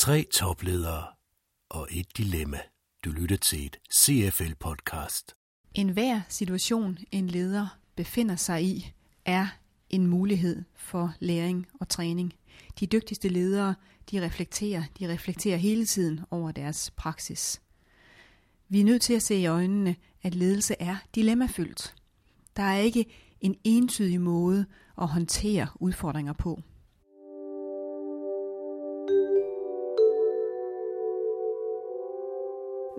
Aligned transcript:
Tre 0.00 0.26
topledere 0.32 1.04
og 1.68 1.88
et 1.90 2.16
dilemma. 2.16 2.58
Du 3.04 3.10
lytter 3.10 3.36
til 3.36 3.66
et 3.66 3.78
CFL-podcast. 3.94 5.34
En 5.74 5.88
hver 5.88 6.20
situation, 6.28 6.98
en 7.12 7.26
leder 7.26 7.78
befinder 7.96 8.36
sig 8.36 8.64
i, 8.64 8.92
er 9.24 9.46
en 9.90 10.06
mulighed 10.06 10.62
for 10.74 11.14
læring 11.18 11.66
og 11.80 11.88
træning. 11.88 12.32
De 12.80 12.86
dygtigste 12.86 13.28
ledere, 13.28 13.74
de 14.10 14.24
reflekterer, 14.24 14.82
de 14.98 15.12
reflekterer 15.12 15.56
hele 15.56 15.86
tiden 15.86 16.20
over 16.30 16.52
deres 16.52 16.90
praksis. 16.90 17.62
Vi 18.68 18.80
er 18.80 18.84
nødt 18.84 19.02
til 19.02 19.14
at 19.14 19.22
se 19.22 19.34
i 19.34 19.46
øjnene, 19.46 19.96
at 20.22 20.34
ledelse 20.34 20.74
er 20.78 20.96
dilemmafyldt. 21.14 21.94
Der 22.56 22.62
er 22.62 22.78
ikke 22.78 23.04
en 23.40 23.56
entydig 23.64 24.20
måde 24.20 24.66
at 25.00 25.08
håndtere 25.08 25.68
udfordringer 25.74 26.32
på. 26.32 26.62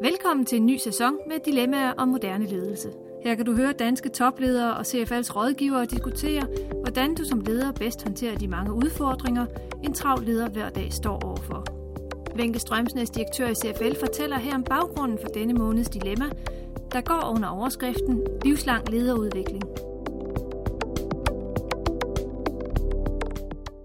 Velkommen 0.01 0.45
til 0.45 0.57
en 0.57 0.65
ny 0.65 0.77
sæson 0.77 1.17
med 1.27 1.39
dilemmaer 1.45 1.93
om 1.93 2.07
moderne 2.07 2.45
ledelse. 2.45 2.89
Her 3.23 3.35
kan 3.35 3.45
du 3.45 3.55
høre 3.55 3.73
danske 3.73 4.09
topledere 4.09 4.73
og 4.73 4.81
CFL's 4.81 5.35
rådgivere 5.35 5.85
diskutere, 5.85 6.47
hvordan 6.81 7.15
du 7.15 7.25
som 7.25 7.39
leder 7.39 7.71
bedst 7.71 8.03
håndterer 8.03 8.37
de 8.37 8.47
mange 8.47 8.73
udfordringer, 8.73 9.45
en 9.83 9.93
travl 9.93 10.25
leder 10.25 10.49
hver 10.49 10.69
dag 10.69 10.93
står 10.93 11.25
overfor. 11.25 11.65
Venke 12.35 12.59
Strømsnes, 12.59 13.09
direktør 13.09 13.47
i 13.47 13.55
CFL, 13.55 13.99
fortæller 13.99 14.37
her 14.37 14.55
om 14.55 14.63
baggrunden 14.63 15.17
for 15.21 15.27
denne 15.27 15.53
måneds 15.53 15.89
dilemma, 15.89 16.25
der 16.91 17.01
går 17.01 17.31
under 17.35 17.49
overskriften 17.49 18.21
Livslang 18.45 18.89
lederudvikling. 18.89 19.63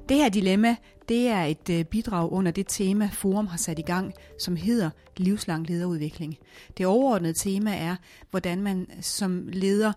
Det 0.08 0.16
her 0.16 0.28
dilemma, 0.28 0.76
det 1.08 1.28
er 1.28 1.42
et 1.42 1.70
øh, 1.70 1.84
bidrag 1.84 2.32
under 2.32 2.52
det 2.52 2.66
tema, 2.68 3.10
Forum 3.12 3.46
har 3.46 3.56
sat 3.56 3.78
i 3.78 3.82
gang, 3.82 4.12
som 4.38 4.56
hedder 4.56 4.90
livslang 5.16 5.66
lederudvikling. 5.66 6.36
Det 6.78 6.86
overordnede 6.86 7.32
tema 7.32 7.76
er, 7.76 7.96
hvordan 8.30 8.62
man 8.62 8.86
som 9.00 9.48
leder 9.52 9.92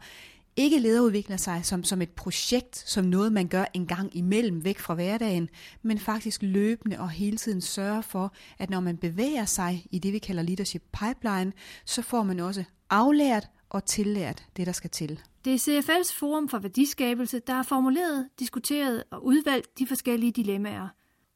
ikke 0.56 0.80
lederudvikler 0.80 1.38
sig 1.38 1.60
som, 1.64 1.84
som 1.84 2.02
et 2.02 2.10
projekt, 2.10 2.84
som 2.90 3.06
noget, 3.06 3.34
man 3.34 3.48
gør 3.48 3.66
en 3.74 3.88
gang 3.88 4.18
imellem 4.18 4.64
væk 4.64 4.80
fra 4.80 4.94
hverdagen, 4.94 5.50
men 5.82 6.00
faktisk 6.00 6.42
løbende 6.42 7.00
og 7.00 7.10
hele 7.10 7.38
tiden 7.38 7.62
sørger 7.62 8.02
for, 8.02 8.34
at 8.60 8.70
når 8.70 8.80
man 8.80 8.98
bevæger 8.98 9.46
sig 9.46 9.86
i 9.92 10.00
det, 10.00 10.14
vi 10.14 10.20
kalder 10.20 10.44
leadership 10.44 10.84
pipeline, 10.94 11.52
så 11.86 12.02
får 12.02 12.24
man 12.24 12.40
også 12.40 12.64
aflært 12.90 13.50
og 13.70 13.86
tillært 13.86 14.46
det, 14.58 14.66
der 14.66 14.72
skal 14.72 14.90
til. 14.90 15.20
Det 15.46 15.54
er 15.54 15.58
CFL's 15.82 16.20
Forum 16.20 16.50
for 16.50 16.60
Værdiskabelse, 16.60 17.40
der 17.48 17.54
har 17.54 17.64
formuleret, 17.64 18.28
diskuteret 18.40 19.04
og 19.12 19.26
udvalgt 19.26 19.80
de 19.80 19.88
forskellige 19.88 20.32
dilemmaer. 20.32 20.88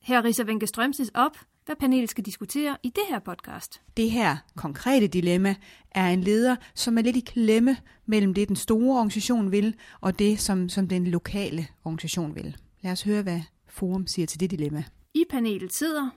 Her 0.01 0.23
riser 0.23 0.43
Venke 0.43 0.67
Strømsnes 0.67 1.11
op, 1.13 1.37
hvad 1.65 1.75
panelet 1.75 2.09
skal 2.09 2.25
diskutere 2.25 2.77
i 2.83 2.89
det 2.89 3.03
her 3.09 3.19
podcast. 3.19 3.81
Det 3.97 4.11
her 4.11 4.37
konkrete 4.55 5.07
dilemma 5.07 5.55
er 5.91 6.07
en 6.07 6.21
leder, 6.21 6.55
som 6.75 6.97
er 6.97 7.01
lidt 7.01 7.15
i 7.15 7.19
klemme 7.19 7.77
mellem 8.05 8.33
det, 8.33 8.47
den 8.47 8.55
store 8.55 8.97
organisation 8.97 9.51
vil, 9.51 9.75
og 10.01 10.19
det, 10.19 10.39
som, 10.39 10.69
som 10.69 10.87
den 10.87 11.07
lokale 11.07 11.67
organisation 11.85 12.35
vil. 12.35 12.57
Lad 12.81 12.91
os 12.91 13.03
høre, 13.03 13.21
hvad 13.21 13.41
Forum 13.69 14.07
siger 14.07 14.25
til 14.25 14.39
det 14.39 14.51
dilemma. 14.51 14.83
I 15.13 15.23
panelet 15.29 15.73
sidder... 15.73 16.09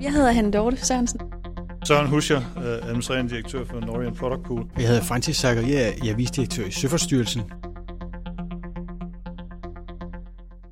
Jeg 0.00 0.12
hedder 0.12 0.32
Hanne 0.32 0.50
Dorte 0.50 0.76
Sørensen. 0.76 1.20
Søren 1.92 2.08
Huscher, 2.08 2.36
øh, 2.56 2.88
administrerende 2.88 3.30
direktør 3.30 3.64
for 3.64 3.80
Norian 3.80 4.14
Product 4.14 4.42
Pool. 4.42 4.66
Jeg 4.76 4.88
hedder 4.88 5.02
Francis 5.02 5.36
Zakaria, 5.36 5.92
jeg 6.04 6.08
er 6.08 6.16
visdirektør 6.16 6.66
i 6.66 6.70
Søfartsstyrelsen. 6.70 7.42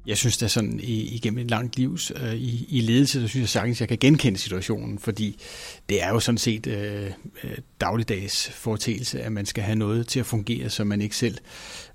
Jeg 0.06 0.18
synes, 0.18 0.36
det 0.36 0.50
sådan 0.50 0.80
igennem 0.82 1.38
et 1.38 1.50
langt 1.50 1.76
liv 1.76 1.98
øh, 2.16 2.34
i, 2.34 2.66
i 2.68 2.80
ledelse, 2.80 3.20
så 3.20 3.28
synes 3.28 3.42
jeg 3.42 3.48
sagtens, 3.48 3.80
jeg 3.80 3.88
kan 3.88 3.98
genkende 4.00 4.38
situationen, 4.38 4.98
fordi 4.98 5.41
det 5.88 6.02
er 6.02 6.08
jo 6.08 6.20
sådan 6.20 6.38
set 6.38 6.66
øh, 6.66 7.06
øh 7.44 7.50
dagligdags 7.81 8.50
foretagelse, 8.50 9.22
at 9.22 9.32
man 9.32 9.47
skal 9.47 9.64
have 9.64 9.76
noget 9.76 10.06
til 10.06 10.20
at 10.20 10.26
fungere, 10.26 10.70
som 10.70 10.87
man 10.87 11.00
ikke 11.00 11.16
selv 11.16 11.38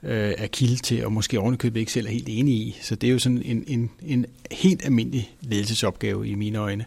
øh, 0.03 0.33
er 0.37 0.47
kilde 0.47 0.75
til, 0.75 1.05
og 1.05 1.11
måske 1.11 1.39
ovenikøbet 1.39 1.79
ikke 1.79 1.91
selv 1.91 2.07
er 2.07 2.11
helt 2.11 2.29
enig 2.29 2.53
i. 2.53 2.77
Så 2.81 2.95
det 2.95 3.07
er 3.07 3.11
jo 3.11 3.19
sådan 3.19 3.41
en, 3.45 3.63
en, 3.67 3.91
en 4.01 4.25
helt 4.51 4.85
almindelig 4.85 5.35
ledelsesopgave 5.41 6.27
i 6.27 6.35
mine 6.35 6.57
øjne. 6.57 6.85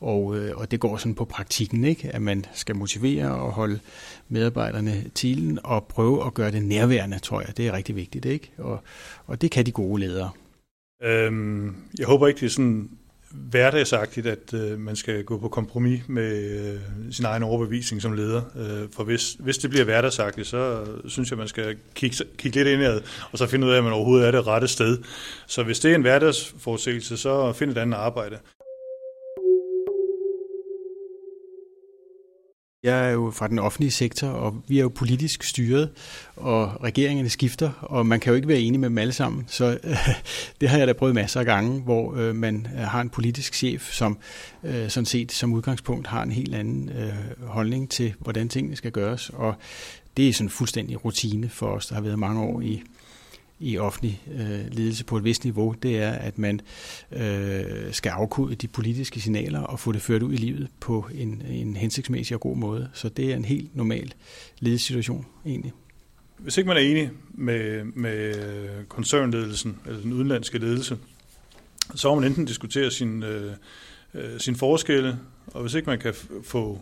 Og, 0.00 0.36
øh, 0.36 0.56
og 0.56 0.70
det 0.70 0.80
går 0.80 0.96
sådan 0.96 1.14
på 1.14 1.24
praktikken, 1.24 1.84
ikke? 1.84 2.10
at 2.14 2.22
man 2.22 2.44
skal 2.52 2.76
motivere 2.76 3.34
og 3.34 3.52
holde 3.52 3.80
medarbejderne 4.28 5.04
til 5.14 5.58
og 5.64 5.84
prøve 5.84 6.26
at 6.26 6.34
gøre 6.34 6.50
det 6.50 6.62
nærværende, 6.62 7.18
tror 7.18 7.40
jeg. 7.40 7.56
Det 7.56 7.66
er 7.66 7.72
rigtig 7.72 7.96
vigtigt. 7.96 8.24
ikke? 8.24 8.50
Og, 8.58 8.80
og 9.26 9.40
det 9.42 9.50
kan 9.50 9.66
de 9.66 9.72
gode 9.72 10.00
ledere. 10.00 10.30
Øhm, 11.02 11.76
jeg 11.98 12.06
håber 12.06 12.26
ikke, 12.28 12.40
det 12.40 12.46
er 12.46 12.50
sådan 12.50 12.88
hverdagsagtigt, 13.34 14.26
at 14.26 14.54
øh, 14.54 14.78
man 14.78 14.96
skal 14.96 15.24
gå 15.24 15.38
på 15.38 15.48
kompromis 15.48 16.02
med 16.08 16.60
øh, 16.60 16.80
sin 17.10 17.24
egen 17.24 17.42
overbevisning 17.42 18.02
som 18.02 18.12
leder. 18.12 18.42
Øh, 18.56 18.88
for 18.92 19.04
hvis, 19.04 19.36
hvis 19.40 19.58
det 19.58 19.70
bliver 19.70 19.84
hverdagsagtigt, 19.84 20.46
så 20.46 20.84
synes 21.08 21.30
jeg, 21.30 21.38
man 21.38 21.48
skal 21.48 21.76
kigge, 21.94 22.16
kigge 22.38 22.58
lidt 22.58 22.68
indad, 22.68 23.00
og 23.32 23.38
så 23.38 23.46
finde 23.46 23.66
ud 23.66 23.72
af, 23.72 23.78
at 23.78 23.84
man 23.84 23.92
overhovedet 23.92 24.26
er 24.26 24.30
det 24.30 24.46
rette 24.46 24.68
sted. 24.68 24.98
Så 25.46 25.62
hvis 25.62 25.80
det 25.80 25.90
er 25.90 25.94
en 25.94 26.00
hverdagsforudsigelse, 26.00 27.16
så 27.16 27.52
find 27.52 27.70
et 27.70 27.78
andet 27.78 27.98
arbejde. 27.98 28.38
Jeg 32.84 33.08
er 33.08 33.10
jo 33.10 33.30
fra 33.34 33.48
den 33.48 33.58
offentlige 33.58 33.90
sektor, 33.90 34.28
og 34.28 34.62
vi 34.68 34.78
er 34.78 34.82
jo 34.82 34.88
politisk 34.88 35.42
styret, 35.42 35.90
og 36.36 36.84
regeringerne 36.84 37.28
skifter, 37.28 37.70
og 37.80 38.06
man 38.06 38.20
kan 38.20 38.30
jo 38.30 38.34
ikke 38.34 38.48
være 38.48 38.60
enig 38.60 38.80
med 38.80 38.88
dem 38.88 38.98
alle 38.98 39.12
sammen. 39.12 39.44
Så 39.48 39.78
øh, 39.84 39.96
det 40.60 40.68
har 40.68 40.78
jeg 40.78 40.86
da 40.86 40.92
prøvet 40.92 41.14
masser 41.14 41.40
af 41.40 41.46
gange, 41.46 41.80
hvor 41.80 42.14
øh, 42.16 42.34
man 42.34 42.66
øh, 42.74 42.80
har 42.80 43.00
en 43.00 43.10
politisk 43.10 43.54
chef, 43.54 43.92
som 43.92 44.18
øh, 44.64 44.88
sådan 44.88 45.06
set 45.06 45.32
som 45.32 45.52
udgangspunkt 45.52 46.06
har 46.06 46.22
en 46.22 46.32
helt 46.32 46.54
anden 46.54 46.88
øh, 46.88 47.46
holdning 47.46 47.90
til, 47.90 48.14
hvordan 48.18 48.48
tingene 48.48 48.76
skal 48.76 48.90
gøres. 48.92 49.30
Og 49.30 49.54
det 50.16 50.28
er 50.28 50.32
sådan 50.32 50.50
fuldstændig 50.50 51.04
rutine 51.04 51.48
for 51.48 51.66
os, 51.66 51.86
der 51.86 51.94
har 51.94 52.02
været 52.02 52.18
mange 52.18 52.42
år 52.42 52.60
i 52.60 52.82
i 53.58 53.78
offentlig 53.78 54.22
øh, 54.32 54.72
ledelse 54.72 55.04
på 55.04 55.16
et 55.16 55.24
vist 55.24 55.44
niveau, 55.44 55.74
det 55.82 55.98
er, 55.98 56.12
at 56.12 56.38
man 56.38 56.60
øh, 57.12 57.92
skal 57.92 58.10
afkode 58.10 58.54
de 58.54 58.68
politiske 58.68 59.20
signaler 59.20 59.60
og 59.60 59.80
få 59.80 59.92
det 59.92 60.02
ført 60.02 60.22
ud 60.22 60.32
i 60.32 60.36
livet 60.36 60.68
på 60.80 61.08
en, 61.14 61.42
en 61.48 61.76
hensigtsmæssig 61.76 62.34
og 62.34 62.40
god 62.40 62.56
måde. 62.56 62.90
Så 62.92 63.08
det 63.08 63.32
er 63.32 63.36
en 63.36 63.44
helt 63.44 63.76
normal 63.76 64.14
ledelsessituation 64.58 65.26
egentlig. 65.46 65.72
Hvis 66.38 66.58
ikke 66.58 66.68
man 66.68 66.76
er 66.76 66.80
enig 66.80 67.10
med, 67.34 67.84
med 67.84 68.34
koncernledelsen, 68.88 69.78
eller 69.86 70.00
den 70.00 70.12
udenlandske 70.12 70.58
ledelse, 70.58 70.98
så 71.94 72.08
må 72.08 72.14
man 72.14 72.24
enten 72.24 72.44
diskutere 72.44 72.90
sin, 72.90 73.22
øh, 73.22 73.52
øh 74.14 74.40
sin 74.40 74.56
forskelle, 74.56 75.18
og 75.46 75.60
hvis 75.60 75.74
ikke 75.74 75.86
man 75.86 75.98
kan 75.98 76.14
få 76.42 76.80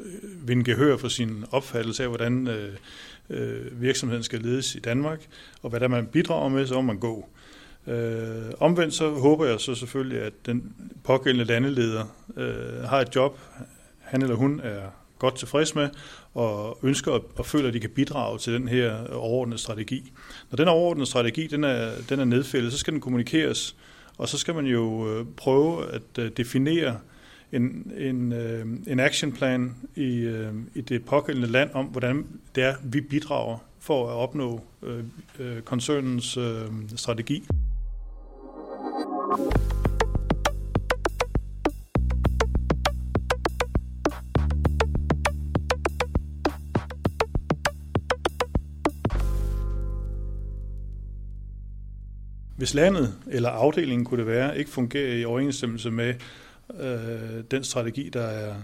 øh, 0.00 0.48
vinde 0.48 0.64
gehør 0.64 0.96
for 0.96 1.08
sin 1.08 1.44
opfattelse 1.50 2.02
af, 2.02 2.08
hvordan 2.08 2.46
øh, 2.46 2.74
øh, 3.30 3.80
virksomheden 3.82 4.22
skal 4.22 4.40
ledes 4.40 4.74
i 4.74 4.78
Danmark, 4.78 5.26
og 5.62 5.70
hvad 5.70 5.80
der 5.80 5.88
man 5.88 6.06
bidrager 6.06 6.48
med, 6.48 6.66
så 6.66 6.74
må 6.74 6.80
man 6.80 6.98
gå. 6.98 7.28
Øh, 7.86 8.52
omvendt 8.60 8.94
så 8.94 9.10
håber 9.10 9.46
jeg 9.46 9.60
så 9.60 9.74
selvfølgelig, 9.74 10.22
at 10.22 10.32
den 10.46 10.74
pågældende 11.04 11.44
landeleder 11.44 12.04
øh, 12.36 12.82
har 12.82 13.00
et 13.00 13.16
job, 13.16 13.38
han 13.98 14.22
eller 14.22 14.34
hun 14.36 14.60
er 14.64 14.80
godt 15.18 15.36
tilfreds 15.36 15.74
med, 15.74 15.88
og 16.34 16.78
ønsker 16.82 17.20
og 17.36 17.46
føler, 17.46 17.68
at 17.68 17.74
de 17.74 17.80
kan 17.80 17.90
bidrage 17.90 18.38
til 18.38 18.52
den 18.52 18.68
her 18.68 19.14
overordnede 19.14 19.58
strategi. 19.58 20.12
Når 20.50 20.56
den 20.56 20.68
overordnede 20.68 21.06
strategi 21.06 21.46
den 21.46 21.64
er, 21.64 21.90
den 22.08 22.20
er 22.20 22.24
nedfældet, 22.24 22.72
så 22.72 22.78
skal 22.78 22.92
den 22.92 23.00
kommunikeres, 23.00 23.76
og 24.18 24.28
så 24.28 24.38
skal 24.38 24.54
man 24.54 24.66
jo 24.66 25.08
øh, 25.10 25.26
prøve 25.36 25.90
at 25.90 26.02
øh, 26.18 26.30
definere 26.36 26.98
en, 27.52 27.92
en, 27.96 28.32
øh, 28.32 28.66
en 28.86 29.00
actionplan 29.00 29.74
i, 29.94 30.18
øh, 30.18 30.54
i 30.74 30.80
det 30.80 31.04
pågældende 31.04 31.48
land 31.48 31.70
om, 31.74 31.86
hvordan 31.86 32.26
det 32.54 32.64
er, 32.64 32.74
vi 32.84 33.00
bidrager 33.00 33.58
for 33.78 34.08
at 34.08 34.14
opnå 34.14 34.60
øh, 34.82 35.04
øh, 35.38 35.62
koncernens 35.62 36.36
øh, 36.36 36.66
strategi. 36.96 37.44
Hvis 52.56 52.74
landet 52.74 53.14
eller 53.30 53.48
afdelingen 53.48 54.04
kunne 54.04 54.18
det 54.18 54.26
være, 54.26 54.58
ikke 54.58 54.70
fungerer 54.70 55.14
i 55.14 55.24
overensstemmelse 55.24 55.90
med 55.90 56.14
øh, 56.80 57.44
den 57.50 57.64
strategi, 57.64 58.08
der 58.08 58.22
er, 58.22 58.54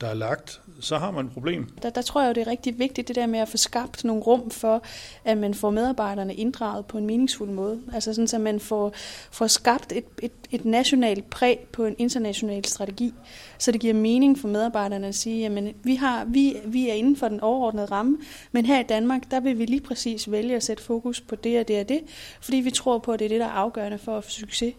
der 0.00 0.08
er 0.08 0.14
lagt, 0.14 0.60
så 0.80 0.98
har 0.98 1.10
man 1.10 1.26
et 1.26 1.32
problem. 1.32 1.68
Der, 1.82 1.90
der 1.90 2.02
tror 2.02 2.22
jeg 2.22 2.34
det 2.34 2.40
er 2.40 2.46
rigtig 2.46 2.78
vigtigt, 2.78 3.08
det 3.08 3.16
der 3.16 3.26
med 3.26 3.38
at 3.38 3.48
få 3.48 3.56
skabt 3.56 4.04
nogle 4.04 4.22
rum 4.22 4.50
for, 4.50 4.82
at 5.24 5.38
man 5.38 5.54
får 5.54 5.70
medarbejderne 5.70 6.34
inddraget 6.34 6.86
på 6.86 6.98
en 6.98 7.06
meningsfuld 7.06 7.50
måde. 7.50 7.80
Altså 7.94 8.14
sådan, 8.14 8.28
at 8.34 8.40
man 8.40 8.60
får, 8.60 8.92
får 9.30 9.46
skabt 9.46 9.92
et, 9.92 10.04
et, 10.22 10.32
et 10.50 10.64
nationalt 10.64 11.30
præg 11.30 11.58
på 11.72 11.84
en 11.84 11.94
international 11.98 12.64
strategi, 12.64 13.14
så 13.58 13.72
det 13.72 13.80
giver 13.80 13.94
mening 13.94 14.38
for 14.38 14.48
medarbejderne 14.48 15.06
at 15.06 15.14
sige, 15.14 15.40
jamen 15.40 15.74
vi, 15.82 15.94
har, 15.94 16.24
vi, 16.24 16.56
vi 16.64 16.88
er 16.88 16.94
inden 16.94 17.16
for 17.16 17.28
den 17.28 17.40
overordnede 17.40 17.86
ramme, 17.86 18.18
men 18.52 18.66
her 18.66 18.80
i 18.80 18.82
Danmark, 18.82 19.30
der 19.30 19.40
vil 19.40 19.58
vi 19.58 19.64
lige 19.64 19.80
præcis 19.80 20.30
vælge 20.30 20.56
at 20.56 20.62
sætte 20.62 20.82
fokus 20.82 21.20
på 21.20 21.36
det 21.36 21.60
og 21.60 21.68
det 21.68 21.80
og 21.80 21.88
det, 21.88 22.00
fordi 22.40 22.56
vi 22.56 22.70
tror 22.70 22.98
på, 22.98 23.12
at 23.12 23.18
det 23.18 23.24
er 23.24 23.28
det, 23.28 23.40
der 23.40 23.46
er 23.46 23.50
afgørende 23.50 23.98
for 23.98 24.16
at 24.16 24.24
få 24.24 24.30
succes 24.30 24.74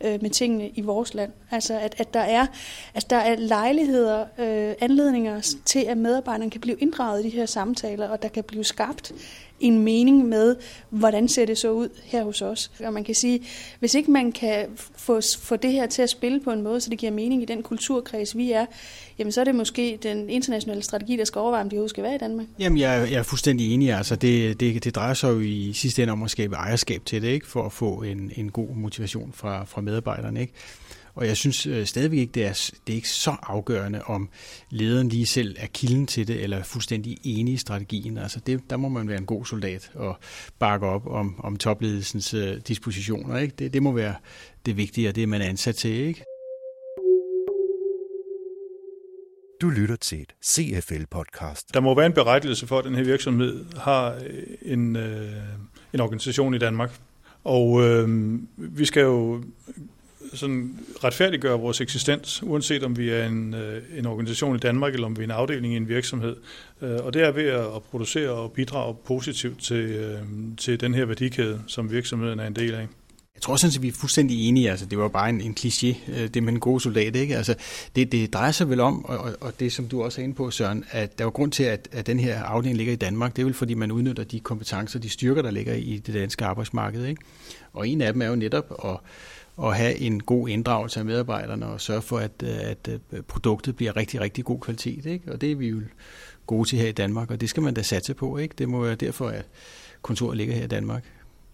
øh, 0.00 0.22
med 0.22 0.30
tingene 0.30 0.68
i 0.68 0.80
vores 0.80 1.14
land. 1.14 1.32
Altså 1.50 1.78
at, 1.78 1.94
at 1.98 2.14
der 2.14 2.20
er, 2.20 2.46
at 2.94 3.10
der 3.10 3.16
er 3.16 3.36
lejligheder, 3.36 4.26
øh, 4.38 4.57
Øh, 4.58 4.74
anledninger 4.80 5.56
til, 5.64 5.84
at 5.88 5.98
medarbejderne 5.98 6.50
kan 6.50 6.60
blive 6.60 6.76
inddraget 6.80 7.24
i 7.24 7.30
de 7.30 7.36
her 7.36 7.46
samtaler, 7.46 8.08
og 8.08 8.22
der 8.22 8.28
kan 8.28 8.44
blive 8.44 8.64
skabt 8.64 9.12
en 9.60 9.78
mening 9.78 10.28
med, 10.28 10.56
hvordan 10.90 11.28
ser 11.28 11.46
det 11.46 11.58
så 11.58 11.70
ud 11.70 11.88
her 12.04 12.24
hos 12.24 12.42
os. 12.42 12.70
Og 12.84 12.92
man 12.92 13.04
kan 13.04 13.14
sige, 13.14 13.40
hvis 13.78 13.94
ikke 13.94 14.10
man 14.10 14.32
kan 14.32 14.66
få, 14.96 15.20
få 15.40 15.56
det 15.56 15.72
her 15.72 15.86
til 15.86 16.02
at 16.02 16.10
spille 16.10 16.40
på 16.40 16.50
en 16.50 16.62
måde, 16.62 16.80
så 16.80 16.90
det 16.90 16.98
giver 16.98 17.12
mening 17.12 17.42
i 17.42 17.44
den 17.44 17.62
kulturkreds, 17.62 18.36
vi 18.36 18.52
er, 18.52 18.66
jamen 19.18 19.32
så 19.32 19.40
er 19.40 19.44
det 19.44 19.54
måske 19.54 19.98
den 20.02 20.30
internationale 20.30 20.82
strategi, 20.82 21.16
der 21.16 21.24
skal 21.24 21.38
overveje, 21.38 21.62
om 21.62 21.70
de 21.70 21.88
skal 21.88 22.04
være 22.04 22.14
i 22.14 22.18
Danmark. 22.18 22.46
Jamen, 22.58 22.78
jeg, 22.78 23.08
jeg 23.10 23.18
er 23.18 23.22
fuldstændig 23.22 23.74
enig. 23.74 23.92
Altså, 23.92 24.16
det, 24.16 24.60
det, 24.60 24.84
det 24.84 24.94
drejer 24.94 25.14
sig 25.14 25.28
jo 25.28 25.40
i 25.40 25.72
sidste 25.74 26.02
ende 26.02 26.12
om 26.12 26.22
at 26.22 26.30
skabe 26.30 26.56
ejerskab 26.56 27.04
til 27.04 27.22
det, 27.22 27.28
ikke? 27.28 27.46
for 27.46 27.66
at 27.66 27.72
få 27.72 28.02
en, 28.02 28.32
en 28.36 28.50
god 28.50 28.68
motivation 28.74 29.32
fra, 29.34 29.64
fra 29.64 29.80
medarbejderne. 29.80 30.40
Ikke? 30.40 30.52
Og 31.18 31.26
jeg 31.26 31.36
synes 31.36 31.66
øh, 31.66 31.86
stadigvæk 31.86 32.18
ikke, 32.18 32.32
det 32.32 32.44
er, 32.44 32.70
det 32.86 32.92
er 32.92 32.96
ikke 32.96 33.08
så 33.08 33.36
afgørende, 33.42 34.02
om 34.02 34.28
lederen 34.70 35.08
lige 35.08 35.26
selv 35.26 35.56
er 35.58 35.66
kilden 35.66 36.06
til 36.06 36.28
det, 36.28 36.42
eller 36.42 36.56
er 36.56 36.62
fuldstændig 36.62 37.18
enig 37.24 37.54
i 37.54 37.56
strategien. 37.56 38.18
Altså 38.18 38.40
det, 38.40 38.60
der 38.70 38.76
må 38.76 38.88
man 38.88 39.08
være 39.08 39.18
en 39.18 39.26
god 39.26 39.44
soldat 39.44 39.90
og 39.94 40.16
bakke 40.58 40.86
op 40.86 41.06
om, 41.06 41.40
om 41.44 41.56
topledelsens 41.56 42.34
uh, 42.34 42.40
dispositioner. 42.68 43.38
Ikke? 43.38 43.54
Det, 43.58 43.72
det 43.72 43.82
må 43.82 43.92
være 43.92 44.14
det 44.66 44.76
vigtige, 44.76 45.08
og 45.08 45.14
det 45.14 45.28
man 45.28 45.42
er 45.42 45.46
ansat 45.46 45.74
til. 45.74 45.90
Ikke? 45.90 46.24
Du 49.60 49.68
lytter 49.68 49.96
til 49.96 50.20
et 50.20 50.34
CFL-podcast. 50.44 51.66
Der 51.74 51.80
må 51.80 51.94
være 51.94 52.06
en 52.06 52.12
berettelse 52.12 52.66
for, 52.66 52.78
at 52.78 52.84
den 52.84 52.94
her 52.94 53.04
virksomhed 53.04 53.64
har 53.76 54.14
øh, 54.14 54.42
en, 54.62 54.96
øh, 54.96 55.32
en 55.92 56.00
organisation 56.00 56.54
i 56.54 56.58
Danmark. 56.58 57.00
Og 57.44 57.84
øh, 57.84 58.38
vi 58.56 58.84
skal 58.84 59.02
jo 59.02 59.42
sådan 60.34 60.78
retfærdiggøre 61.04 61.60
vores 61.60 61.80
eksistens, 61.80 62.42
uanset 62.42 62.82
om 62.82 62.98
vi 62.98 63.10
er 63.10 63.26
en, 63.26 63.54
øh, 63.54 63.82
en 63.96 64.06
organisation 64.06 64.56
i 64.56 64.58
Danmark, 64.58 64.94
eller 64.94 65.06
om 65.06 65.16
vi 65.16 65.22
er 65.22 65.24
en 65.24 65.30
afdeling 65.30 65.74
i 65.74 65.76
en 65.76 65.88
virksomhed. 65.88 66.36
Øh, 66.82 66.96
og 67.02 67.14
det 67.14 67.22
er 67.22 67.32
ved 67.32 67.44
at 67.46 67.82
producere 67.90 68.30
og 68.30 68.52
bidrage 68.52 68.94
positivt 69.06 69.62
til, 69.62 69.76
øh, 69.76 70.18
til 70.56 70.80
den 70.80 70.94
her 70.94 71.04
værdikæde, 71.04 71.60
som 71.66 71.90
virksomheden 71.90 72.38
er 72.38 72.46
en 72.46 72.56
del 72.56 72.74
af. 72.74 72.86
Jeg 73.38 73.42
tror 73.42 73.56
sådan, 73.56 73.76
at 73.76 73.82
vi 73.82 73.88
er 73.88 73.92
fuldstændig 73.92 74.48
enige. 74.48 74.70
Altså, 74.70 74.86
det 74.86 74.98
var 74.98 75.08
bare 75.08 75.28
en, 75.28 75.40
en 75.40 75.56
kliché, 75.60 76.12
det 76.34 76.42
med 76.42 76.52
en 76.52 76.60
god 76.60 76.80
soldat. 76.80 77.16
Ikke? 77.16 77.36
Altså, 77.36 77.54
det, 77.96 78.12
det 78.12 78.32
drejer 78.32 78.52
sig 78.52 78.70
vel 78.70 78.80
om, 78.80 79.04
og, 79.04 79.36
og 79.40 79.60
det 79.60 79.72
som 79.72 79.88
du 79.88 80.02
også 80.02 80.20
er 80.20 80.24
inde 80.24 80.34
på, 80.34 80.50
Søren, 80.50 80.84
at 80.90 81.18
der 81.18 81.24
var 81.24 81.30
grund 81.30 81.52
til, 81.52 81.62
at, 81.62 81.88
at 81.92 82.06
den 82.06 82.20
her 82.20 82.42
afdeling 82.42 82.76
ligger 82.76 82.92
i 82.92 82.96
Danmark. 82.96 83.36
Det 83.36 83.42
er 83.42 83.46
vel 83.46 83.54
fordi, 83.54 83.74
man 83.74 83.92
udnytter 83.92 84.24
de 84.24 84.40
kompetencer, 84.40 84.98
de 84.98 85.08
styrker, 85.08 85.42
der 85.42 85.50
ligger 85.50 85.74
i 85.74 85.98
det 86.06 86.14
danske 86.14 86.44
arbejdsmarked. 86.44 87.06
Ikke? 87.06 87.22
Og 87.72 87.88
en 87.88 88.00
af 88.00 88.12
dem 88.12 88.22
er 88.22 88.26
jo 88.26 88.36
netop 88.36 88.84
at 88.84 88.96
at 89.62 89.76
have 89.76 89.98
en 89.98 90.22
god 90.22 90.48
inddragelse 90.48 91.00
af 91.00 91.06
medarbejderne 91.06 91.66
og 91.66 91.80
sørge 91.80 92.02
for, 92.02 92.18
at, 92.18 92.42
øh, 92.42 92.70
at 92.70 92.88
øh, 93.12 93.22
produktet 93.22 93.76
bliver 93.76 93.96
rigtig, 93.96 94.20
rigtig 94.20 94.44
god 94.44 94.60
kvalitet. 94.60 95.06
Ikke? 95.06 95.32
Og 95.32 95.40
det 95.40 95.52
er 95.52 95.56
vi 95.56 95.68
jo 95.68 95.80
gode 96.46 96.68
til 96.68 96.78
her 96.78 96.88
i 96.88 96.92
Danmark, 96.92 97.30
og 97.30 97.40
det 97.40 97.50
skal 97.50 97.62
man 97.62 97.74
da 97.74 97.82
satse 97.82 98.14
på. 98.14 98.38
Ikke? 98.38 98.54
Det 98.58 98.68
må 98.68 98.82
være 98.82 98.94
derfor, 98.94 99.28
at 99.28 99.46
kontoret 100.02 100.36
ligger 100.36 100.54
her 100.54 100.64
i 100.64 100.68
Danmark. 100.68 101.04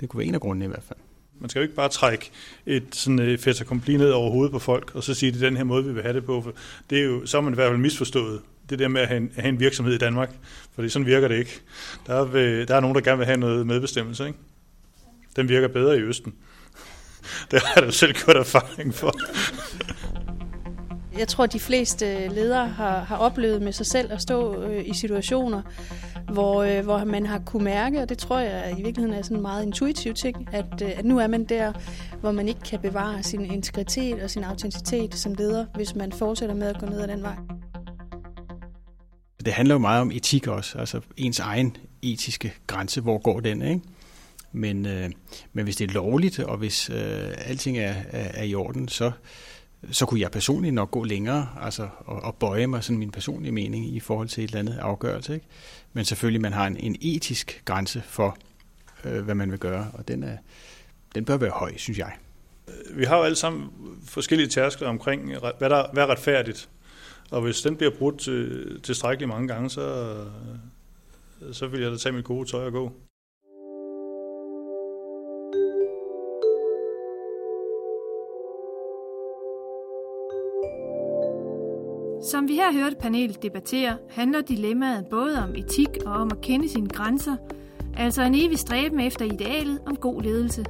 Det 0.00 0.08
kunne 0.08 0.18
være 0.18 0.28
en 0.28 0.34
af 0.34 0.40
grundene 0.40 0.64
i 0.64 0.68
hvert 0.68 0.82
fald. 0.82 0.98
Man 1.40 1.50
skal 1.50 1.60
jo 1.60 1.62
ikke 1.62 1.74
bare 1.74 1.88
trække 1.88 2.30
et 2.66 2.84
sådan 2.92 3.18
et 3.18 3.40
fait 3.40 3.60
accompli 3.60 3.96
ned 3.96 4.10
over 4.10 4.30
hovedet 4.30 4.52
på 4.52 4.58
folk, 4.58 4.94
og 4.94 5.04
så 5.04 5.14
sige, 5.14 5.28
at 5.28 5.34
det 5.34 5.42
er 5.42 5.46
den 5.46 5.56
her 5.56 5.64
måde, 5.64 5.84
vi 5.84 5.92
vil 5.92 6.02
have 6.02 6.14
det 6.14 6.24
på. 6.24 6.42
For 6.42 6.52
det 6.90 6.98
er 6.98 7.04
jo, 7.04 7.26
så 7.26 7.36
er 7.36 7.40
man 7.40 7.52
i 7.52 7.54
hvert 7.54 7.70
fald 7.70 7.80
misforstået 7.80 8.40
det 8.70 8.78
der 8.78 8.88
med 8.88 9.00
at 9.00 9.08
have 9.08 9.16
en, 9.16 9.30
have 9.36 9.48
en 9.48 9.60
virksomhed 9.60 9.94
i 9.94 9.98
Danmark. 9.98 10.30
For 10.74 10.88
sådan 10.88 11.06
virker 11.06 11.28
det 11.28 11.38
ikke. 11.38 11.60
Der 12.06 12.14
er, 12.14 12.34
øh, 12.34 12.68
der 12.68 12.76
er 12.76 12.80
nogen, 12.80 12.94
der 12.94 13.00
gerne 13.00 13.18
vil 13.18 13.26
have 13.26 13.38
noget 13.38 13.66
medbestemmelse. 13.66 14.26
Ikke? 14.26 14.38
Den 15.36 15.48
virker 15.48 15.68
bedre 15.68 15.96
i 15.96 16.00
Østen. 16.00 16.34
det 17.50 17.62
har 17.62 17.72
jeg 17.76 17.86
da 17.86 17.90
selv 17.90 18.12
gjort 18.12 18.36
erfaring 18.36 18.94
for. 18.94 19.12
Jeg 21.18 21.28
tror, 21.28 21.44
at 21.44 21.52
de 21.52 21.60
fleste 21.60 22.28
ledere 22.28 22.68
har, 22.68 22.98
har 22.98 23.16
oplevet 23.16 23.62
med 23.62 23.72
sig 23.72 23.86
selv 23.86 24.12
at 24.12 24.22
stå 24.22 24.62
øh, 24.62 24.88
i 24.88 24.94
situationer, 24.94 25.62
hvor, 26.32 26.62
øh, 26.62 26.84
hvor 26.84 27.04
man 27.04 27.26
har 27.26 27.38
kunne 27.38 27.64
mærke, 27.64 28.02
og 28.02 28.08
det 28.08 28.18
tror 28.18 28.38
jeg 28.38 28.74
i 28.78 28.82
virkeligheden 28.82 29.18
er 29.18 29.22
sådan 29.22 29.36
en 29.36 29.42
meget 29.42 29.66
intuitiv 29.66 30.14
ting, 30.14 30.48
at, 30.52 30.82
øh, 30.82 30.98
at 30.98 31.04
nu 31.04 31.18
er 31.18 31.26
man 31.26 31.44
der, 31.44 31.72
hvor 32.20 32.32
man 32.32 32.48
ikke 32.48 32.60
kan 32.60 32.80
bevare 32.80 33.22
sin 33.22 33.44
integritet 33.44 34.22
og 34.22 34.30
sin 34.30 34.44
autenticitet 34.44 35.14
som 35.14 35.34
leder, 35.34 35.66
hvis 35.74 35.94
man 35.94 36.12
fortsætter 36.12 36.54
med 36.54 36.66
at 36.66 36.80
gå 36.80 36.86
ned 36.86 37.00
ad 37.00 37.08
den 37.08 37.22
vej. 37.22 37.36
Det 39.44 39.52
handler 39.52 39.74
jo 39.74 39.78
meget 39.78 40.00
om 40.00 40.10
etik 40.10 40.46
også, 40.46 40.78
altså 40.78 41.00
ens 41.16 41.40
egen 41.40 41.76
etiske 42.02 42.52
grænse, 42.66 43.00
hvor 43.00 43.18
går 43.18 43.40
den, 43.40 43.62
ikke? 43.62 43.80
Men, 44.54 44.86
øh, 44.86 45.10
men 45.52 45.64
hvis 45.64 45.76
det 45.76 45.90
er 45.90 45.94
lovligt, 45.94 46.38
og 46.38 46.56
hvis 46.56 46.90
øh, 46.90 47.32
alting 47.36 47.78
er, 47.78 47.94
er, 48.10 48.28
er 48.34 48.42
i 48.42 48.54
orden, 48.54 48.88
så, 48.88 49.12
så 49.90 50.06
kunne 50.06 50.20
jeg 50.20 50.30
personligt 50.30 50.74
nok 50.74 50.90
gå 50.90 51.04
længere, 51.04 51.48
altså 51.60 51.88
og, 51.98 52.22
og 52.22 52.34
bøje 52.34 52.66
mig 52.66 52.84
sådan 52.84 52.98
min 52.98 53.10
personlige 53.10 53.52
mening 53.52 53.96
i 53.96 54.00
forhold 54.00 54.28
til 54.28 54.44
et 54.44 54.48
eller 54.48 54.58
andet 54.58 54.78
afgørelse. 54.78 55.34
Ikke? 55.34 55.46
Men 55.92 56.04
selvfølgelig, 56.04 56.40
man 56.40 56.52
har 56.52 56.66
en, 56.66 56.76
en 56.76 56.96
etisk 57.00 57.62
grænse 57.64 58.02
for, 58.06 58.36
øh, 59.04 59.24
hvad 59.24 59.34
man 59.34 59.50
vil 59.50 59.58
gøre, 59.58 59.90
og 59.94 60.08
den, 60.08 60.22
er, 60.22 60.36
den 61.14 61.24
bør 61.24 61.36
være 61.36 61.50
høj, 61.50 61.76
synes 61.76 61.98
jeg. 61.98 62.12
Vi 62.90 63.04
har 63.04 63.16
jo 63.16 63.22
alle 63.22 63.36
sammen 63.36 63.70
forskellige 64.06 64.48
tærskler 64.48 64.88
omkring, 64.88 65.38
hvad 65.58 65.70
der 65.70 65.92
hvad 65.92 66.02
er 66.02 66.06
retfærdigt. 66.06 66.68
Og 67.30 67.42
hvis 67.42 67.60
den 67.60 67.76
bliver 67.76 67.92
brudt 67.98 68.18
til, 68.18 68.80
tilstrækkeligt 68.82 69.28
mange 69.28 69.48
gange, 69.48 69.70
så, 69.70 70.16
så 71.52 71.66
vil 71.66 71.80
jeg 71.80 71.90
da 71.90 71.96
tage 71.96 72.12
mit 72.12 72.24
gode 72.24 72.50
tøj 72.50 72.66
og 72.66 72.72
gå. 72.72 72.92
Som 82.34 82.48
vi 82.48 82.54
her 82.54 82.72
hørte 82.72 82.96
panelet 82.96 83.42
debattere, 83.42 83.96
handler 84.10 84.40
dilemmaet 84.40 85.06
både 85.10 85.42
om 85.42 85.54
etik 85.54 85.88
og 86.06 86.12
om 86.12 86.30
at 86.32 86.40
kende 86.40 86.68
sine 86.68 86.88
grænser, 86.88 87.36
altså 87.96 88.22
en 88.22 88.34
evig 88.34 88.58
stræben 88.58 89.00
efter 89.00 89.24
idealet 89.24 89.80
om 89.86 89.96
god 89.96 90.22
ledelse. 90.22 90.64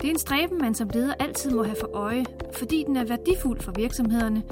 Det 0.00 0.06
er 0.06 0.10
en 0.10 0.18
stræben, 0.18 0.58
man 0.58 0.74
som 0.74 0.88
leder 0.88 1.14
altid 1.20 1.50
må 1.50 1.62
have 1.62 1.76
for 1.80 1.96
øje, 1.96 2.24
fordi 2.52 2.84
den 2.86 2.96
er 2.96 3.04
værdifuld 3.04 3.60
for 3.60 3.72
virksomhederne, 3.76 4.42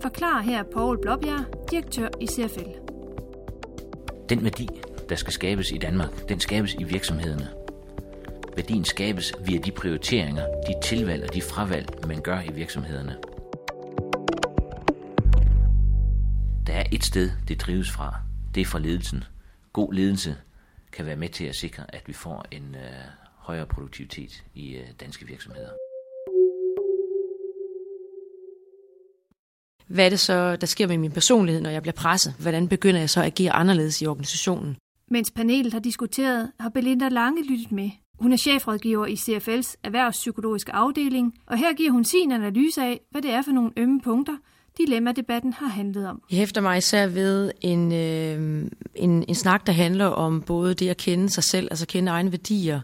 forklarer 0.00 0.42
her 0.42 0.62
Paul 0.62 1.00
Blåbjerg, 1.02 1.70
direktør 1.70 2.08
i 2.20 2.26
CFL. 2.26 2.70
Den 4.28 4.44
værdi, 4.44 4.68
der 5.08 5.16
skal 5.16 5.32
skabes 5.32 5.72
i 5.72 5.78
Danmark, 5.78 6.28
den 6.28 6.40
skabes 6.40 6.74
i 6.74 6.84
virksomhederne. 6.84 7.48
Værdien 8.56 8.84
skabes 8.84 9.32
via 9.46 9.58
de 9.58 9.70
prioriteringer, 9.70 10.44
de 10.66 10.74
tilvalg 10.82 11.22
og 11.28 11.34
de 11.34 11.42
fravalg, 11.42 12.06
man 12.06 12.20
gør 12.20 12.38
i 12.40 12.52
virksomhederne. 12.52 13.31
Et 16.92 17.04
sted, 17.04 17.30
det 17.48 17.60
drives 17.60 17.90
fra. 17.90 18.14
Det 18.54 18.60
er 18.60 18.64
fra 18.64 18.78
ledelsen. 18.78 19.24
God 19.72 19.94
ledelse 19.94 20.36
kan 20.92 21.06
være 21.06 21.16
med 21.16 21.28
til 21.28 21.44
at 21.44 21.54
sikre, 21.54 21.94
at 21.94 22.02
vi 22.06 22.12
får 22.12 22.44
en 22.50 22.74
øh, 22.74 22.82
højere 23.36 23.66
produktivitet 23.66 24.44
i 24.54 24.74
øh, 24.76 24.86
danske 25.00 25.26
virksomheder. 25.26 25.68
Hvad 29.86 30.04
er 30.04 30.08
det 30.08 30.20
så, 30.20 30.56
der 30.56 30.66
sker 30.66 30.86
med 30.86 30.98
min 30.98 31.12
personlighed, 31.12 31.62
når 31.62 31.70
jeg 31.70 31.82
bliver 31.82 31.94
presset? 31.94 32.34
Hvordan 32.38 32.68
begynder 32.68 33.00
jeg 33.00 33.10
så 33.10 33.20
at 33.20 33.26
agere 33.26 33.52
anderledes 33.52 34.02
i 34.02 34.06
organisationen? 34.06 34.76
Mens 35.10 35.30
panelet 35.30 35.72
har 35.72 35.80
diskuteret, 35.80 36.52
har 36.60 36.68
Belinda 36.68 37.08
Lange 37.08 37.44
lyttet 37.44 37.72
med. 37.72 37.90
Hun 38.18 38.32
er 38.32 38.36
chefrådgiver 38.36 39.06
i 39.06 39.14
CFL's 39.14 39.74
erhvervspsykologiske 39.84 40.72
afdeling, 40.72 41.34
og 41.46 41.58
her 41.58 41.74
giver 41.74 41.90
hun 41.90 42.04
sin 42.04 42.32
analyse 42.32 42.82
af, 42.82 43.00
hvad 43.10 43.22
det 43.22 43.30
er 43.30 43.42
for 43.42 43.52
nogle 43.52 43.72
ømme 43.76 44.00
punkter, 44.00 44.36
dilemma-debatten 44.78 45.52
har 45.52 45.66
handlet 45.66 46.08
om. 46.08 46.22
Jeg 46.30 46.38
hæfter 46.38 46.60
mig 46.60 46.78
især 46.78 47.06
ved 47.06 47.52
en, 47.60 47.92
øh, 47.92 48.66
en, 48.94 49.24
en 49.28 49.34
snak, 49.34 49.66
der 49.66 49.72
handler 49.72 50.06
om 50.06 50.42
både 50.42 50.74
det 50.74 50.88
at 50.88 50.96
kende 50.96 51.30
sig 51.30 51.44
selv, 51.44 51.68
altså 51.70 51.86
kende 51.86 52.12
egne 52.12 52.32
værdier 52.32 52.80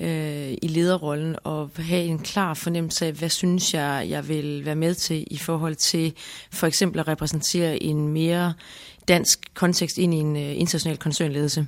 øh, 0.00 0.52
i 0.62 0.68
lederrollen, 0.68 1.36
og 1.44 1.70
have 1.76 2.04
en 2.04 2.18
klar 2.18 2.54
fornemmelse 2.54 3.06
af, 3.06 3.12
hvad 3.12 3.28
synes 3.28 3.74
jeg, 3.74 4.06
jeg 4.08 4.28
vil 4.28 4.64
være 4.64 4.74
med 4.74 4.94
til 4.94 5.26
i 5.30 5.36
forhold 5.36 5.74
til 5.74 6.14
for 6.50 6.66
eksempel 6.66 7.00
at 7.00 7.08
repræsentere 7.08 7.82
en 7.82 8.08
mere 8.08 8.54
dansk 9.08 9.40
kontekst 9.54 9.98
ind 9.98 10.14
i 10.14 10.16
en 10.16 10.36
øh, 10.36 10.60
international 10.60 10.98
koncernledelse. 10.98 11.66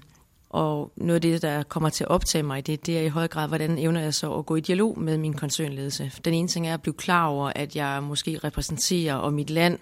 Og 0.50 0.92
noget 0.96 1.14
af 1.14 1.20
det, 1.20 1.42
der 1.42 1.62
kommer 1.62 1.88
til 1.88 2.04
at 2.04 2.10
optage 2.10 2.42
mig 2.42 2.66
det, 2.66 2.86
det 2.86 2.98
er 2.98 3.02
i 3.02 3.08
høj 3.08 3.28
grad, 3.28 3.48
hvordan 3.48 3.78
evner 3.78 4.00
jeg 4.00 4.14
så 4.14 4.34
at 4.34 4.46
gå 4.46 4.56
i 4.56 4.60
dialog 4.60 4.98
med 4.98 5.18
min 5.18 5.34
koncernledelse. 5.34 6.12
Den 6.24 6.34
ene 6.34 6.48
ting 6.48 6.68
er 6.68 6.74
at 6.74 6.82
blive 6.82 6.94
klar 6.94 7.26
over, 7.26 7.52
at 7.54 7.76
jeg 7.76 8.02
måske 8.02 8.40
repræsenterer, 8.44 9.14
og 9.14 9.32
mit 9.32 9.50
land 9.50 9.78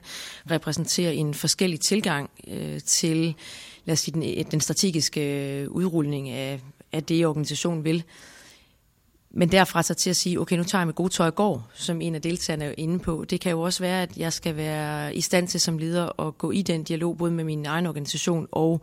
repræsenterer 0.50 1.10
en 1.10 1.34
forskellig 1.34 1.80
tilgang 1.80 2.30
øh, 2.48 2.80
til 2.80 3.34
lad 3.84 3.92
os 3.92 3.98
sige, 3.98 4.14
den, 4.14 4.46
den 4.50 4.60
strategiske 4.60 5.60
øh, 5.60 5.70
udrulning 5.70 6.30
af, 6.30 6.60
af 6.92 7.04
det, 7.04 7.26
organisationen 7.26 7.84
vil. 7.84 8.04
Men 9.30 9.52
derfra 9.52 9.82
så 9.82 9.94
til 9.94 10.10
at 10.10 10.16
sige, 10.16 10.40
okay, 10.40 10.56
nu 10.56 10.64
tager 10.64 10.80
jeg 10.80 10.86
mit 10.86 10.96
gode 10.96 11.12
tøj 11.12 11.26
og 11.26 11.34
går, 11.34 11.70
som 11.74 12.00
en 12.00 12.14
af 12.14 12.22
deltagerne 12.22 12.64
er 12.64 12.74
inde 12.78 12.98
på. 12.98 13.24
Det 13.30 13.40
kan 13.40 13.52
jo 13.52 13.60
også 13.60 13.82
være, 13.82 14.02
at 14.02 14.16
jeg 14.16 14.32
skal 14.32 14.56
være 14.56 15.16
i 15.16 15.20
stand 15.20 15.48
til 15.48 15.60
som 15.60 15.78
leder 15.78 16.20
at 16.20 16.38
gå 16.38 16.50
i 16.50 16.62
den 16.62 16.84
dialog, 16.84 17.18
både 17.18 17.30
med 17.30 17.44
min 17.44 17.66
egen 17.66 17.86
organisation 17.86 18.48
og 18.52 18.80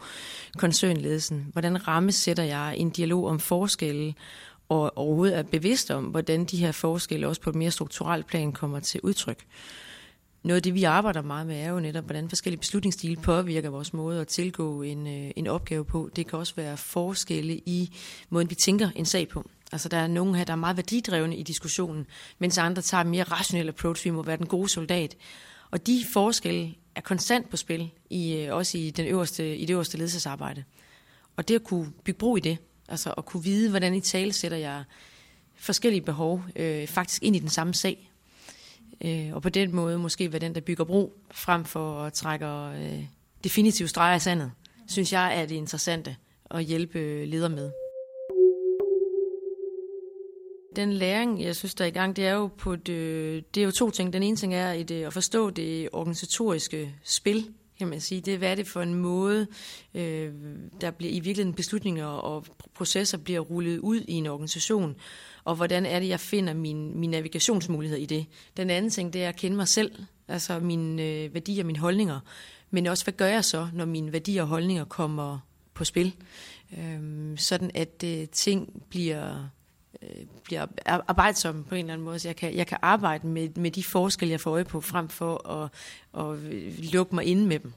koncernledelsen. 0.57 1.47
Hvordan 1.51 1.87
rammesætter 1.87 2.43
jeg 2.43 2.77
en 2.77 2.89
dialog 2.89 3.27
om 3.27 3.39
forskelle, 3.39 4.13
og 4.69 4.97
overhovedet 4.97 5.37
er 5.37 5.43
bevidst 5.43 5.91
om, 5.91 6.03
hvordan 6.03 6.45
de 6.45 6.57
her 6.57 6.71
forskelle 6.71 7.27
også 7.27 7.41
på 7.41 7.49
et 7.49 7.55
mere 7.55 7.71
strukturelt 7.71 8.27
plan 8.27 8.51
kommer 8.51 8.79
til 8.79 9.01
udtryk. 9.03 9.45
Noget 10.43 10.55
af 10.55 10.63
det, 10.63 10.73
vi 10.73 10.83
arbejder 10.83 11.21
meget 11.21 11.47
med, 11.47 11.59
er 11.59 11.69
jo 11.69 11.79
netop, 11.79 12.03
hvordan 12.03 12.29
forskellige 12.29 12.59
beslutningsstile 12.59 13.15
påvirker 13.15 13.69
vores 13.69 13.93
måde 13.93 14.21
at 14.21 14.27
tilgå 14.27 14.81
en, 14.81 15.07
øh, 15.07 15.31
en 15.35 15.47
opgave 15.47 15.85
på. 15.85 16.09
Det 16.15 16.27
kan 16.27 16.39
også 16.39 16.53
være 16.55 16.77
forskelle 16.77 17.53
i 17.53 17.95
måden, 18.29 18.49
vi 18.49 18.55
tænker 18.55 18.89
en 18.95 19.05
sag 19.05 19.27
på. 19.27 19.49
Altså 19.72 19.89
der 19.89 19.98
er 19.98 20.07
nogen 20.07 20.36
her, 20.36 20.43
der 20.43 20.53
er 20.53 20.57
meget 20.57 20.77
værdidrevne 20.77 21.38
i 21.38 21.43
diskussionen, 21.43 22.07
mens 22.39 22.57
andre 22.57 22.81
tager 22.81 23.01
en 23.01 23.10
mere 23.10 23.24
rationel 23.24 23.69
approach, 23.69 24.05
vi 24.05 24.10
må 24.10 24.24
være 24.24 24.38
den 24.38 24.48
gode 24.48 24.69
soldat. 24.69 25.15
Og 25.72 25.88
de 25.88 26.05
forskelle 26.13 26.75
er 26.95 27.01
konstant 27.01 27.50
på 27.50 27.57
spil, 27.57 27.91
i, 28.10 28.34
øh, 28.34 28.55
også 28.55 28.77
i, 28.77 28.89
den 28.89 29.07
øverste, 29.07 29.57
i 29.57 29.65
det 29.65 29.74
øverste 29.74 29.98
ledelsesarbejde. 29.98 30.63
Og 31.36 31.48
det 31.48 31.55
at 31.55 31.63
kunne 31.63 31.91
bygge 32.03 32.17
bro 32.17 32.36
i 32.36 32.39
det, 32.39 32.57
altså 32.88 33.13
at 33.17 33.25
kunne 33.25 33.43
vide, 33.43 33.69
hvordan 33.69 33.93
i 33.93 34.01
tale 34.01 34.34
sætter 34.34 34.57
jeg 34.57 34.84
forskellige 35.55 36.01
behov 36.01 36.43
øh, 36.55 36.88
faktisk 36.88 37.24
ind 37.24 37.36
i 37.36 37.39
den 37.39 37.50
samme 37.50 37.74
sag. 37.74 38.12
Øh, 39.01 39.34
og 39.34 39.41
på 39.41 39.50
den 39.50 39.75
måde 39.75 39.98
måske 39.98 40.31
være 40.31 40.39
den, 40.39 40.55
der 40.55 40.62
bygger 40.62 40.84
bro, 40.84 41.13
frem 41.31 41.65
for 41.65 42.03
at 42.03 42.13
trække 42.13 42.45
øh, 42.45 43.05
definitivt 43.43 43.89
streger 43.89 44.15
i 44.15 44.19
sandet, 44.19 44.51
synes 44.88 45.13
jeg 45.13 45.41
er 45.41 45.45
det 45.45 45.55
interessante 45.55 46.15
at 46.51 46.63
hjælpe 46.63 47.25
ledere 47.25 47.50
med. 47.50 47.72
Den 50.75 50.94
læring, 50.94 51.44
jeg 51.44 51.55
synes, 51.55 51.75
der 51.75 51.84
er 51.84 51.89
i 51.89 51.91
gang, 51.91 52.15
det 52.15 52.25
er 52.25 52.34
jo, 52.34 52.48
på 52.48 52.75
det, 52.75 52.94
øh, 52.94 53.44
det 53.53 53.62
er 53.62 53.65
jo 53.65 53.72
to 53.72 53.89
ting. 53.89 54.13
Den 54.13 54.24
ene 54.24 54.38
ting 54.38 54.55
er 54.55 54.74
et, 54.74 54.91
øh, 54.91 55.08
at 55.08 55.13
forstå 55.13 55.50
det 55.50 55.89
organisatoriske 55.94 56.96
spil, 57.03 57.50
kan 57.77 57.88
man 57.88 58.01
sige. 58.01 58.22
Det 58.22 58.34
er, 58.34 58.38
hvad 58.38 58.51
er 58.51 58.55
det 58.55 58.67
for 58.67 58.82
en 58.82 58.94
måde, 58.94 59.48
øh, 59.94 60.34
der 60.82 60.91
bliver 60.91 61.12
i 61.12 61.20
virkeligheden 61.20 61.53
beslutninger 61.53 62.05
og 62.05 62.46
processer 62.74 63.17
bliver 63.17 63.39
rullet 63.39 63.79
ud 63.79 64.01
i 64.08 64.13
en 64.13 64.27
organisation, 64.27 64.96
og 65.44 65.55
hvordan 65.55 65.86
er 65.86 66.00
det, 66.00 66.08
jeg 66.08 66.20
finder 66.20 66.53
min, 66.53 67.00
min 67.00 67.10
navigationsmulighed 67.10 67.98
i 67.98 68.05
det. 68.05 68.25
Den 68.58 68.70
anden 68.70 68.91
ting, 68.91 69.13
det 69.13 69.24
er 69.24 69.29
at 69.29 69.36
kende 69.36 69.58
mig 69.58 69.67
selv, 69.67 69.91
altså 70.27 70.60
mine 70.60 71.03
øh, 71.03 71.34
værdier 71.34 71.63
og 71.63 71.67
mine 71.67 71.79
holdninger, 71.79 72.20
men 72.70 72.88
også, 72.88 73.03
hvad 73.03 73.13
gør 73.13 73.27
jeg 73.27 73.46
så, 73.46 73.67
når 73.74 73.86
mine 73.86 74.13
værdier 74.13 74.41
og 74.41 74.48
holdninger 74.48 74.86
kommer 74.86 75.39
på 75.74 75.84
spil, 75.84 76.15
øh, 76.77 77.38
sådan 77.38 77.72
at 77.74 78.03
øh, 78.05 78.27
ting 78.27 78.84
bliver 78.89 79.50
Øh, 80.01 80.25
bliver 80.43 80.65
arbejdsom 80.85 81.63
på 81.63 81.75
en 81.75 81.79
eller 81.79 81.93
anden 81.93 82.05
måde. 82.05 82.19
Så 82.19 82.27
jeg 82.27 82.35
kan, 82.35 82.55
jeg 82.55 82.67
kan 82.67 82.77
arbejde 82.81 83.27
med, 83.27 83.49
med 83.55 83.71
de 83.71 83.83
forskelle, 83.83 84.31
jeg 84.31 84.39
får 84.39 84.51
øje 84.51 84.65
på, 84.65 84.81
frem 84.81 85.09
for 85.09 85.49
at, 85.51 85.69
at 86.19 86.39
øh, 86.39 86.73
lukke 86.93 87.15
mig 87.15 87.25
inde 87.25 87.47
med 87.47 87.59
dem. 87.59 87.73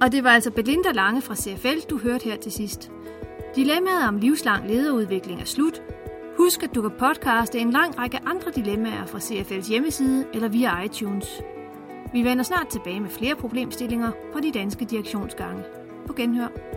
Og 0.00 0.12
det 0.12 0.24
var 0.24 0.30
altså 0.30 0.50
Belinda 0.50 0.90
Lange 0.92 1.22
fra 1.22 1.34
CFL, 1.34 1.90
du 1.90 1.98
hørte 1.98 2.24
her 2.24 2.36
til 2.36 2.52
sidst. 2.52 2.90
Dilemmaet 3.56 4.08
om 4.08 4.18
livslang 4.18 4.68
lederudvikling 4.68 5.40
er 5.40 5.44
slut. 5.44 5.82
Husk, 6.38 6.62
at 6.62 6.74
du 6.74 6.82
kan 6.82 6.90
podcaste 6.98 7.58
en 7.58 7.70
lang 7.70 7.98
række 7.98 8.20
andre 8.26 8.50
dilemmaer 8.50 9.06
fra 9.06 9.18
CFL's 9.18 9.68
hjemmeside 9.68 10.26
eller 10.34 10.48
via 10.48 10.82
iTunes. 10.82 11.42
Vi 12.12 12.24
vender 12.24 12.44
snart 12.44 12.68
tilbage 12.68 13.00
med 13.00 13.10
flere 13.10 13.36
problemstillinger 13.36 14.10
på 14.32 14.40
de 14.40 14.52
danske 14.52 14.84
direktionsgange. 14.84 15.62
På 16.06 16.12
genhør. 16.12 16.75